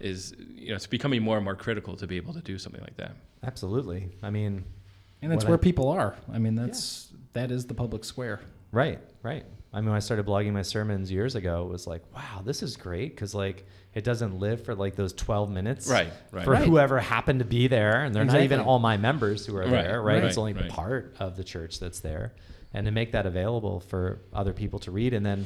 [0.02, 2.82] is you know it's becoming more and more critical to be able to do something
[2.82, 3.16] like that.
[3.44, 4.10] Absolutely.
[4.22, 4.66] I mean,
[5.22, 6.16] and that's where I- people are.
[6.34, 8.42] I mean, that's that is the public square.
[8.72, 9.46] right, right.
[9.74, 12.64] I mean, when I started blogging my sermons years ago, it was like, wow, this
[12.64, 15.88] is great because like it doesn't live for like those 12 minutes.
[15.90, 16.46] Right, right.
[16.46, 16.66] For Right.
[16.66, 19.72] whoever happened to be there, and they're not even all my members who are Right,
[19.72, 20.16] there, right?
[20.16, 20.70] right, It's only right.
[20.70, 22.34] part of the church that's there,
[22.74, 25.46] and to make that available for other people to read, and then,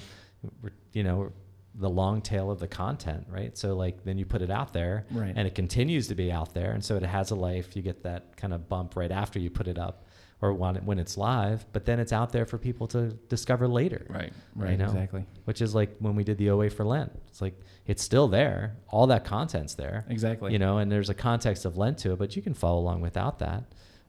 [0.93, 1.31] you know,
[1.80, 3.58] the long tail of the content, right?
[3.58, 5.34] So like then you put it out there, Right.
[5.36, 7.76] and it continues to be out there, and so it has a life.
[7.76, 10.06] You get that kind of bump right after you put it up,
[10.42, 13.68] or when, it, when it's live, but then it's out there for people to discover
[13.68, 14.06] later.
[14.10, 14.32] Right.
[14.56, 14.78] Right.
[14.78, 14.86] know?
[14.86, 15.26] Exactly.
[15.46, 17.12] Which is like when we did the OA for Lent.
[17.28, 18.76] It's like it's still there.
[18.89, 20.06] All that content's there.
[20.10, 20.52] Exactly.
[20.54, 23.02] You know, and there's a context of Lent to it, but you can follow along
[23.02, 23.63] without that.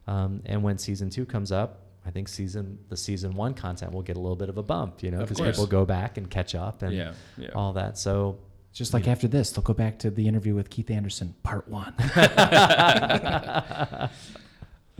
[0.07, 4.01] Um, and when season two comes up, I think season the season one content will
[4.01, 6.55] get a little bit of a bump, you know, because people go back and catch
[6.55, 7.13] up and Yeah.
[7.37, 7.49] Yeah.
[7.53, 7.97] all that.
[7.97, 8.39] So
[8.73, 11.93] Just like after this, they'll go back to the interview with Keith Anderson, part one.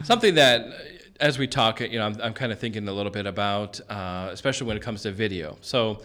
[0.03, 0.71] Something that, uh,
[1.19, 4.29] as we talk, you know, I'm, I'm kind of thinking a little bit about, uh,
[4.31, 5.57] especially when it comes to video.
[5.61, 6.01] So,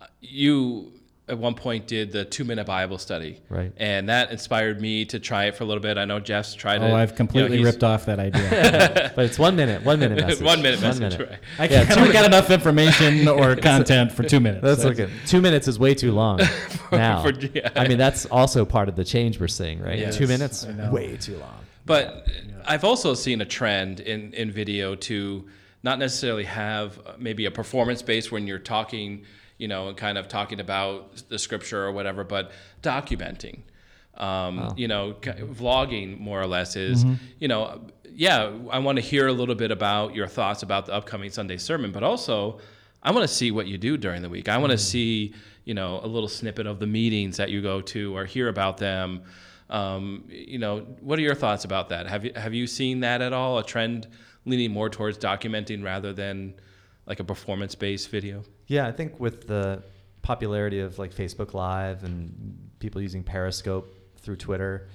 [0.00, 0.92] uh, you
[1.30, 3.72] at one point did the two minute Bible study, Right.
[3.76, 5.96] And that inspired me to try it for a little bit.
[5.96, 6.86] I know Jeff's tried it.
[6.86, 9.12] oh, I've You know, completely ripped off that idea.
[9.16, 10.44] but it's one minute, one minute message.
[10.44, 11.38] One minute message, right.
[11.58, 14.62] I Yeah, can't I got enough information or content for two minutes.
[14.62, 15.08] That's okay.
[15.26, 16.40] Two minutes is way too long
[16.92, 17.22] now.
[17.22, 17.70] for- yeah.
[17.76, 19.98] I mean, that's also part of the change we're seeing, right?
[19.98, 21.54] Yes, Two minutes, way too long.
[21.86, 22.28] But
[22.66, 25.48] I've also seen a trend in, in video to
[25.82, 29.24] not necessarily have uh, maybe a performance base when you're talking,
[29.60, 32.50] you know, and kind of talking about the scripture or whatever, but
[32.82, 33.58] documenting.
[34.14, 35.14] Um, You know,
[35.62, 37.04] vlogging more or less is,
[37.38, 37.62] you know,
[38.12, 41.58] yeah, I want to hear a little bit about your thoughts about the upcoming Sunday
[41.58, 42.58] sermon, but also
[43.02, 44.48] I want to see what you do during the week.
[44.48, 45.32] I want to see,
[45.64, 48.76] you know, a little snippet of the meetings that you go to or hear about
[48.78, 49.22] them.
[49.70, 52.06] Um, you know, what are your thoughts about that?
[52.08, 53.58] Have you have you seen that at all?
[53.58, 54.08] A trend
[54.44, 56.54] leaning more towards documenting rather than
[57.10, 58.44] like a performance-based video?
[58.68, 59.82] Yeah, I think with the
[60.22, 64.88] popularity of like Facebook Live and people using Periscope through Twitter,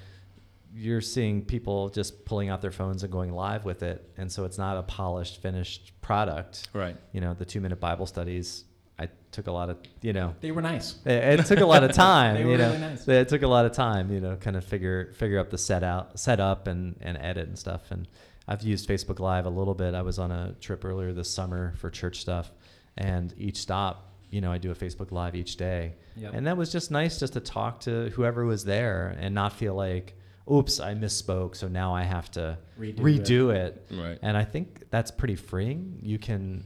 [0.73, 4.45] you're seeing people just pulling out their phones and going live with it, and so
[4.45, 6.69] it's not a polished, finished product.
[6.73, 6.95] Right.
[7.11, 8.63] You know, the two-minute Bible studies.
[8.97, 10.95] I took a lot of, you know, They were nice.
[11.05, 12.35] it, it took a lot of time.
[12.35, 13.05] They you were know, really nice.
[13.09, 14.09] it took a lot of time.
[14.09, 17.49] You know, kind of figure figure up the set out, set up, and and edit
[17.49, 17.91] and stuff.
[17.91, 18.07] And
[18.47, 19.93] I've used Facebook Live a little bit.
[19.93, 22.51] I was on a trip earlier this summer for church stuff,
[22.97, 26.33] and each stop, you know, I do a Facebook Live each day, Yep.
[26.33, 29.73] and that was just nice just to talk to whoever was there and not feel
[29.75, 30.17] like,
[30.51, 33.87] oops, I misspoke, so now I have to Redo redo, it.
[33.91, 34.19] Right.
[34.21, 35.99] And I think that's pretty freeing.
[36.03, 36.65] You can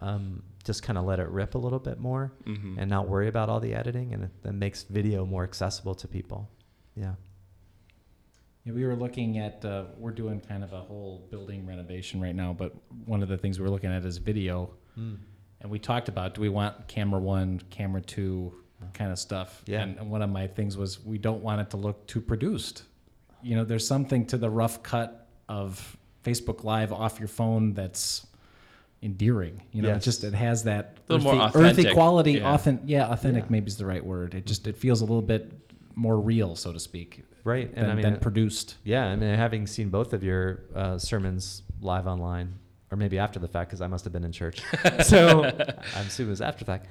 [0.00, 2.76] um, just kind of let it rip a little bit more Mhm.
[2.78, 6.06] and not worry about all the editing, and it, that makes video more accessible to
[6.06, 6.48] people.
[6.94, 7.14] Yeah.
[8.64, 12.34] Yeah, we were looking at, uh, we're doing kind of a whole building renovation right
[12.34, 12.74] now, but
[13.06, 14.70] one of the things we're looking at is video.
[14.96, 18.52] And we talked about, do we want camera one, camera two
[18.94, 19.62] kind of stuff?
[19.66, 19.82] Yeah.
[19.82, 22.82] And, and one of my things was, we don't want it to look too produced.
[23.42, 28.26] You know, there's something to the rough cut of Facebook Live off your phone that's
[29.02, 29.62] endearing.
[29.70, 30.02] You know, Yes.
[30.02, 32.32] it just, it has that A little earthy, more earthy quality.
[32.32, 32.56] Yeah.
[32.56, 33.50] Authen- yeah, authentic Yeah.
[33.50, 34.34] maybe is the right word.
[34.34, 35.52] It just, it feels a little bit
[35.98, 37.74] more real, so to speak, Right.
[37.74, 38.76] than, And I mean, than uh, produced.
[38.84, 42.54] yeah, I mean, having seen both of your uh, sermons live online,
[42.90, 44.62] or maybe after the fact, because I must have been in church.
[45.02, 46.86] so I'm assuming it was after the fact.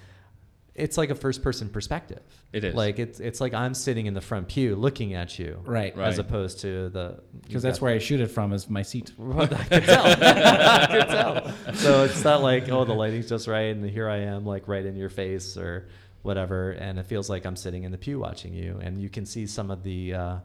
[0.76, 2.22] It's like a first person perspective.
[2.54, 2.76] It is.
[2.76, 5.60] Like it's it's like I'm sitting in the front pew looking at you.
[5.65, 5.98] Right.
[5.98, 6.08] Right.
[6.08, 9.12] As opposed to the Because that's where I shoot it from is my seat.
[9.17, 10.06] Well, I can tell.
[10.06, 11.54] I can tell.
[11.74, 14.86] So it's not like, oh, the lighting's just right, and here I am, like right
[14.86, 15.88] in your face or
[16.23, 19.25] whatever, and it feels like I'm sitting in the pew watching you, and you can
[19.25, 20.36] see some of the uh,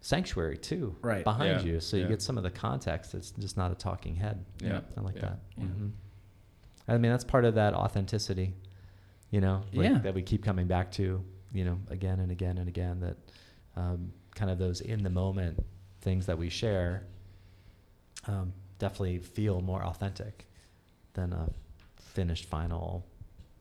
[0.00, 1.22] sanctuary too, Right.
[1.24, 3.14] behind Yeah, you, so you get some of the context.
[3.14, 4.44] It's just not a talking head.
[4.60, 4.80] Yeah.
[4.96, 5.20] I like Yeah.
[5.22, 5.38] that.
[5.56, 5.64] Yeah.
[5.66, 5.88] hmm
[6.88, 8.54] I mean, that's part of that authenticity,
[9.30, 9.98] you know, like, Yeah.
[9.98, 12.98] that we keep coming back to, you know, again and again and again.
[13.00, 13.16] That
[13.76, 15.64] um, kind of those in the moment
[16.00, 17.04] things that we share
[18.26, 20.46] um, definitely feel more authentic
[21.14, 21.48] than a
[21.98, 23.06] finished final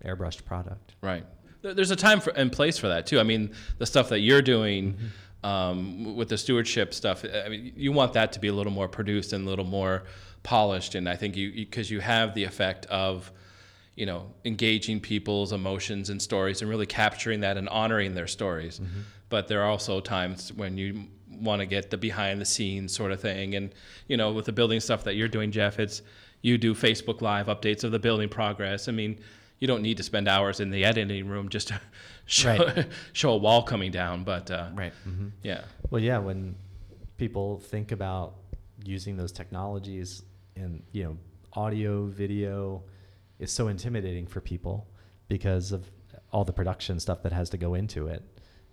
[0.04, 0.96] airbrushed product.
[1.02, 1.26] Right.
[1.62, 3.20] There- There's a time for, and place for that too.
[3.20, 4.94] I mean, the stuff that you're doing
[5.44, 5.46] Mm-hmm.
[5.48, 7.26] um, with the stewardship stuff.
[7.26, 10.04] I mean, you want that to be a little more produced and a little more
[10.44, 10.94] polished.
[10.96, 13.32] And I think you because you, have the effect of,
[13.96, 18.80] you know, engaging people's emotions and stories and really capturing that and honoring their stories.
[18.80, 19.00] Mm-hmm.
[19.30, 23.12] But there are also times when you want to get the behind the scenes sort
[23.12, 23.56] of thing.
[23.56, 23.74] And
[24.08, 26.02] you know, with the building stuff that you're doing, Jeff, it's
[26.44, 28.88] you do Facebook Live updates of the building progress.
[28.88, 29.20] I mean,
[29.62, 31.80] you don't need to spend hours in the editing room just to
[32.26, 32.88] show, Right.
[33.14, 34.26] show a wall coming down.
[34.26, 34.92] But uh, Right.
[35.44, 36.56] yeah, Well, yeah, when
[37.18, 38.36] people think about
[38.84, 40.24] using those technologies
[40.56, 41.18] in, you know,
[41.54, 42.82] audio, video
[43.40, 44.88] is so intimidating for people
[45.28, 45.90] because of
[46.32, 48.24] all the production stuff that has to go into it.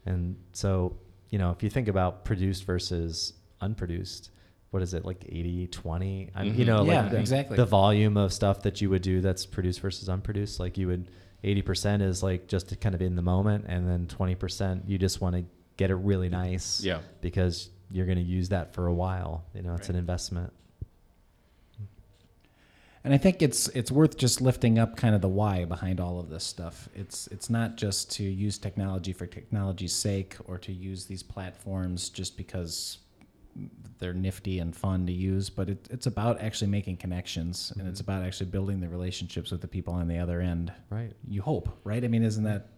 [0.06, 0.96] And so,
[1.28, 4.30] you know, if you think about produced versus unproduced,
[4.70, 6.76] what is it like 80 20 I mean, you mm-hmm.
[6.76, 7.56] know Yeah, like the, exactly.
[7.56, 11.10] the volume of stuff that you would do that's produced versus unproduced like you would
[11.44, 15.20] 80% is like just to kind of in the moment and then 20% you just
[15.20, 15.44] want to
[15.76, 17.00] get it really nice yeah.
[17.20, 19.44] because you're going to use that for a while.
[19.54, 20.52] You know, it's an investment.
[23.04, 26.18] And I think it's it's worth just lifting up kind of the why behind all
[26.18, 26.88] of this stuff.
[26.94, 32.10] It's it's not just to use technology for technology's sake or to use these platforms
[32.10, 32.98] just because
[33.98, 38.00] they're nifty and fun to use, but it, it's about actually making connections and it's
[38.00, 38.10] mm-hmm.
[38.10, 40.72] about actually building the relationships with the people on the other end.
[40.90, 41.12] Right.
[41.26, 42.02] You hope, right?
[42.04, 42.68] I mean, isn't that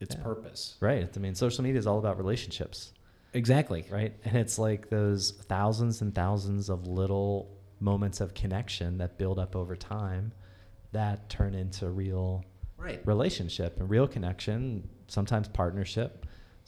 [0.00, 0.22] its Yeah.
[0.22, 0.76] purpose?
[0.80, 1.08] Right.
[1.14, 2.92] I mean, social media is all about relationships,
[3.34, 3.84] Exactly.
[3.90, 4.14] right?
[4.24, 9.54] And it's like those thousands and thousands of little moments of connection that build up
[9.56, 10.32] over time
[10.92, 12.44] that turn into real
[12.76, 13.06] Right.
[13.06, 16.24] relationship and real connection, sometimes partnership,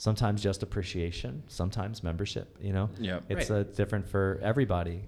[0.07, 2.91] sometimes just appreciation, sometimes membership, you know?
[2.99, 3.21] Yeah.
[3.29, 3.59] It's Right.
[3.61, 5.05] uh, different for everybody,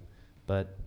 [0.47, 0.77] but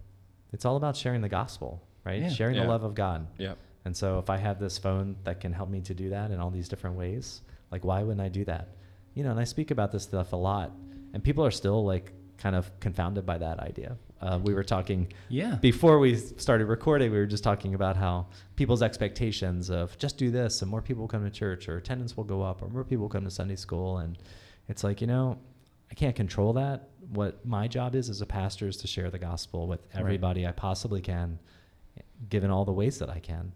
[0.50, 2.22] it's all about sharing the gospel, right?
[2.22, 2.30] Yeah.
[2.30, 2.62] Sharing Yeah.
[2.62, 3.26] the love of God.
[3.36, 3.52] Yeah.
[3.84, 6.40] And so if I have this phone that can help me to do that in
[6.40, 8.68] all these different ways, like why wouldn't I do that?
[9.12, 10.72] You know, and I speak about this stuff a lot,
[11.12, 13.98] and people are still like kind of confounded by that idea.
[14.20, 15.56] Uh, we were talking Yeah.
[15.56, 17.12] before we started recording.
[17.12, 18.26] We were just talking about how
[18.56, 22.16] people's expectations of just do this, and more people will come to church, or attendance
[22.16, 24.18] will go up, or more people will come to Sunday school, and
[24.68, 25.38] it's like you know,
[25.90, 26.88] I can't control that.
[27.12, 30.00] What my job is as a pastor is to share the gospel with Right.
[30.00, 31.38] everybody I possibly can,
[32.28, 33.52] given all the ways that I can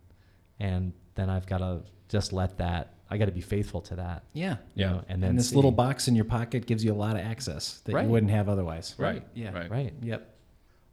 [0.60, 2.94] and then I've got to just let that.
[3.10, 4.22] I got to be faithful to that.
[4.32, 4.56] Yeah.
[4.74, 4.90] Yeah.
[4.92, 7.22] know, and And, then this little box in your pocket gives you a lot of
[7.22, 8.04] access that Right.
[8.04, 8.94] you wouldn't have otherwise.
[8.96, 9.26] Right.
[9.34, 9.52] Yeah.
[9.52, 9.70] Right.
[9.70, 9.92] right?
[10.02, 10.31] Yep.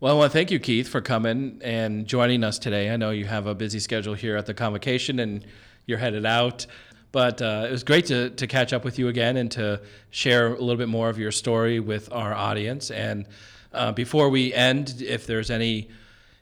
[0.02, 2.90] Well, I want to thank you, Keith, for coming and joining us today.
[2.90, 5.46] I know you have a busy schedule here at the convocation and
[5.88, 6.66] you're headed out.
[7.12, 10.54] But uh, it was great to, to catch up with you again and to share
[10.54, 12.92] a little bit more of your story with our audience.
[12.92, 13.28] And
[13.74, 15.90] uh, before we end, if there's any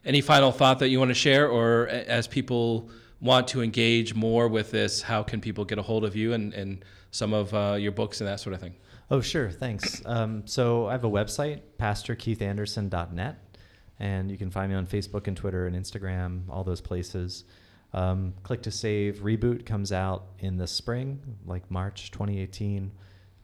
[0.06, 2.90] any final thought that you want to share, or as people
[3.20, 6.54] want to engage more with this, how can people get a hold of you and,
[6.54, 8.76] and some of uh, your books and that sort of thing?
[9.10, 9.50] Oh, sure.
[9.50, 10.02] Thanks.
[10.06, 13.47] Um, so I have a website, pastorkeithanderson.net,
[14.00, 17.44] and you can find me on Facebook and Twitter and Instagram, all those places.
[17.94, 22.92] Um, Click to Save Reboot comes out in the spring, like March 2018.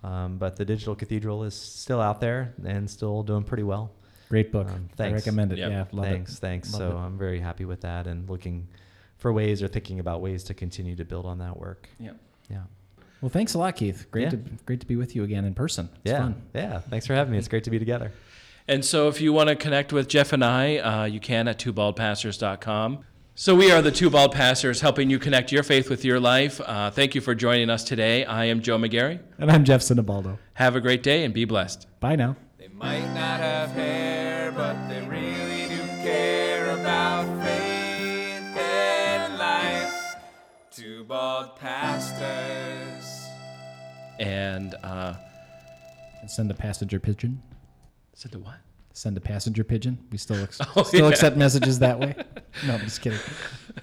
[0.03, 3.91] Um, but the Digital Cathedral is still out there and still doing pretty well.
[4.29, 4.67] Great book.
[4.67, 5.59] Um, I recommend it.
[5.59, 5.71] Yep.
[5.71, 5.85] Yeah.
[5.91, 6.39] Love thanks, it.
[6.39, 6.73] thanks.
[6.73, 6.99] Love so it.
[6.99, 8.67] I'm very happy with that and looking
[9.17, 11.87] for ways or thinking about ways to continue to build on that work.
[11.99, 12.17] Yep.
[12.49, 12.63] Yeah.
[13.21, 14.07] Well, thanks a lot, Keith.
[14.11, 14.29] Great Yeah.
[14.31, 15.87] to great to be with you again in person.
[16.03, 16.17] It's yeah.
[16.17, 16.41] fun.
[16.53, 16.79] Yeah.
[16.79, 17.37] Thanks for having me.
[17.37, 18.11] It's great to be together.
[18.67, 21.59] And so if you want to connect with Jeff and I, uh, you can at
[21.59, 22.99] twobaldpastors.com.
[23.35, 26.61] So we are the Two Bald Pastors, helping you connect your faith with your life.
[26.63, 28.23] Uh, thank you for joining us today.
[28.25, 29.19] I am Joe McGarry.
[29.39, 30.37] And I'm Jeff Sinibaldi.
[30.53, 31.87] Have a great day and be blessed.
[31.99, 32.35] Bye now.
[32.59, 40.15] They might not have hair, but they really do care about faith and life.
[40.71, 43.27] Two bald pastors.
[44.19, 45.15] And uh,
[46.21, 47.41] And send a passenger pigeon.
[48.13, 48.55] Said the what?
[48.93, 49.97] Send a passenger pigeon.
[50.11, 51.09] We still ex- Oh, still yeah.
[51.09, 52.15] accept messages that way.
[52.67, 53.19] No, I'm just kidding.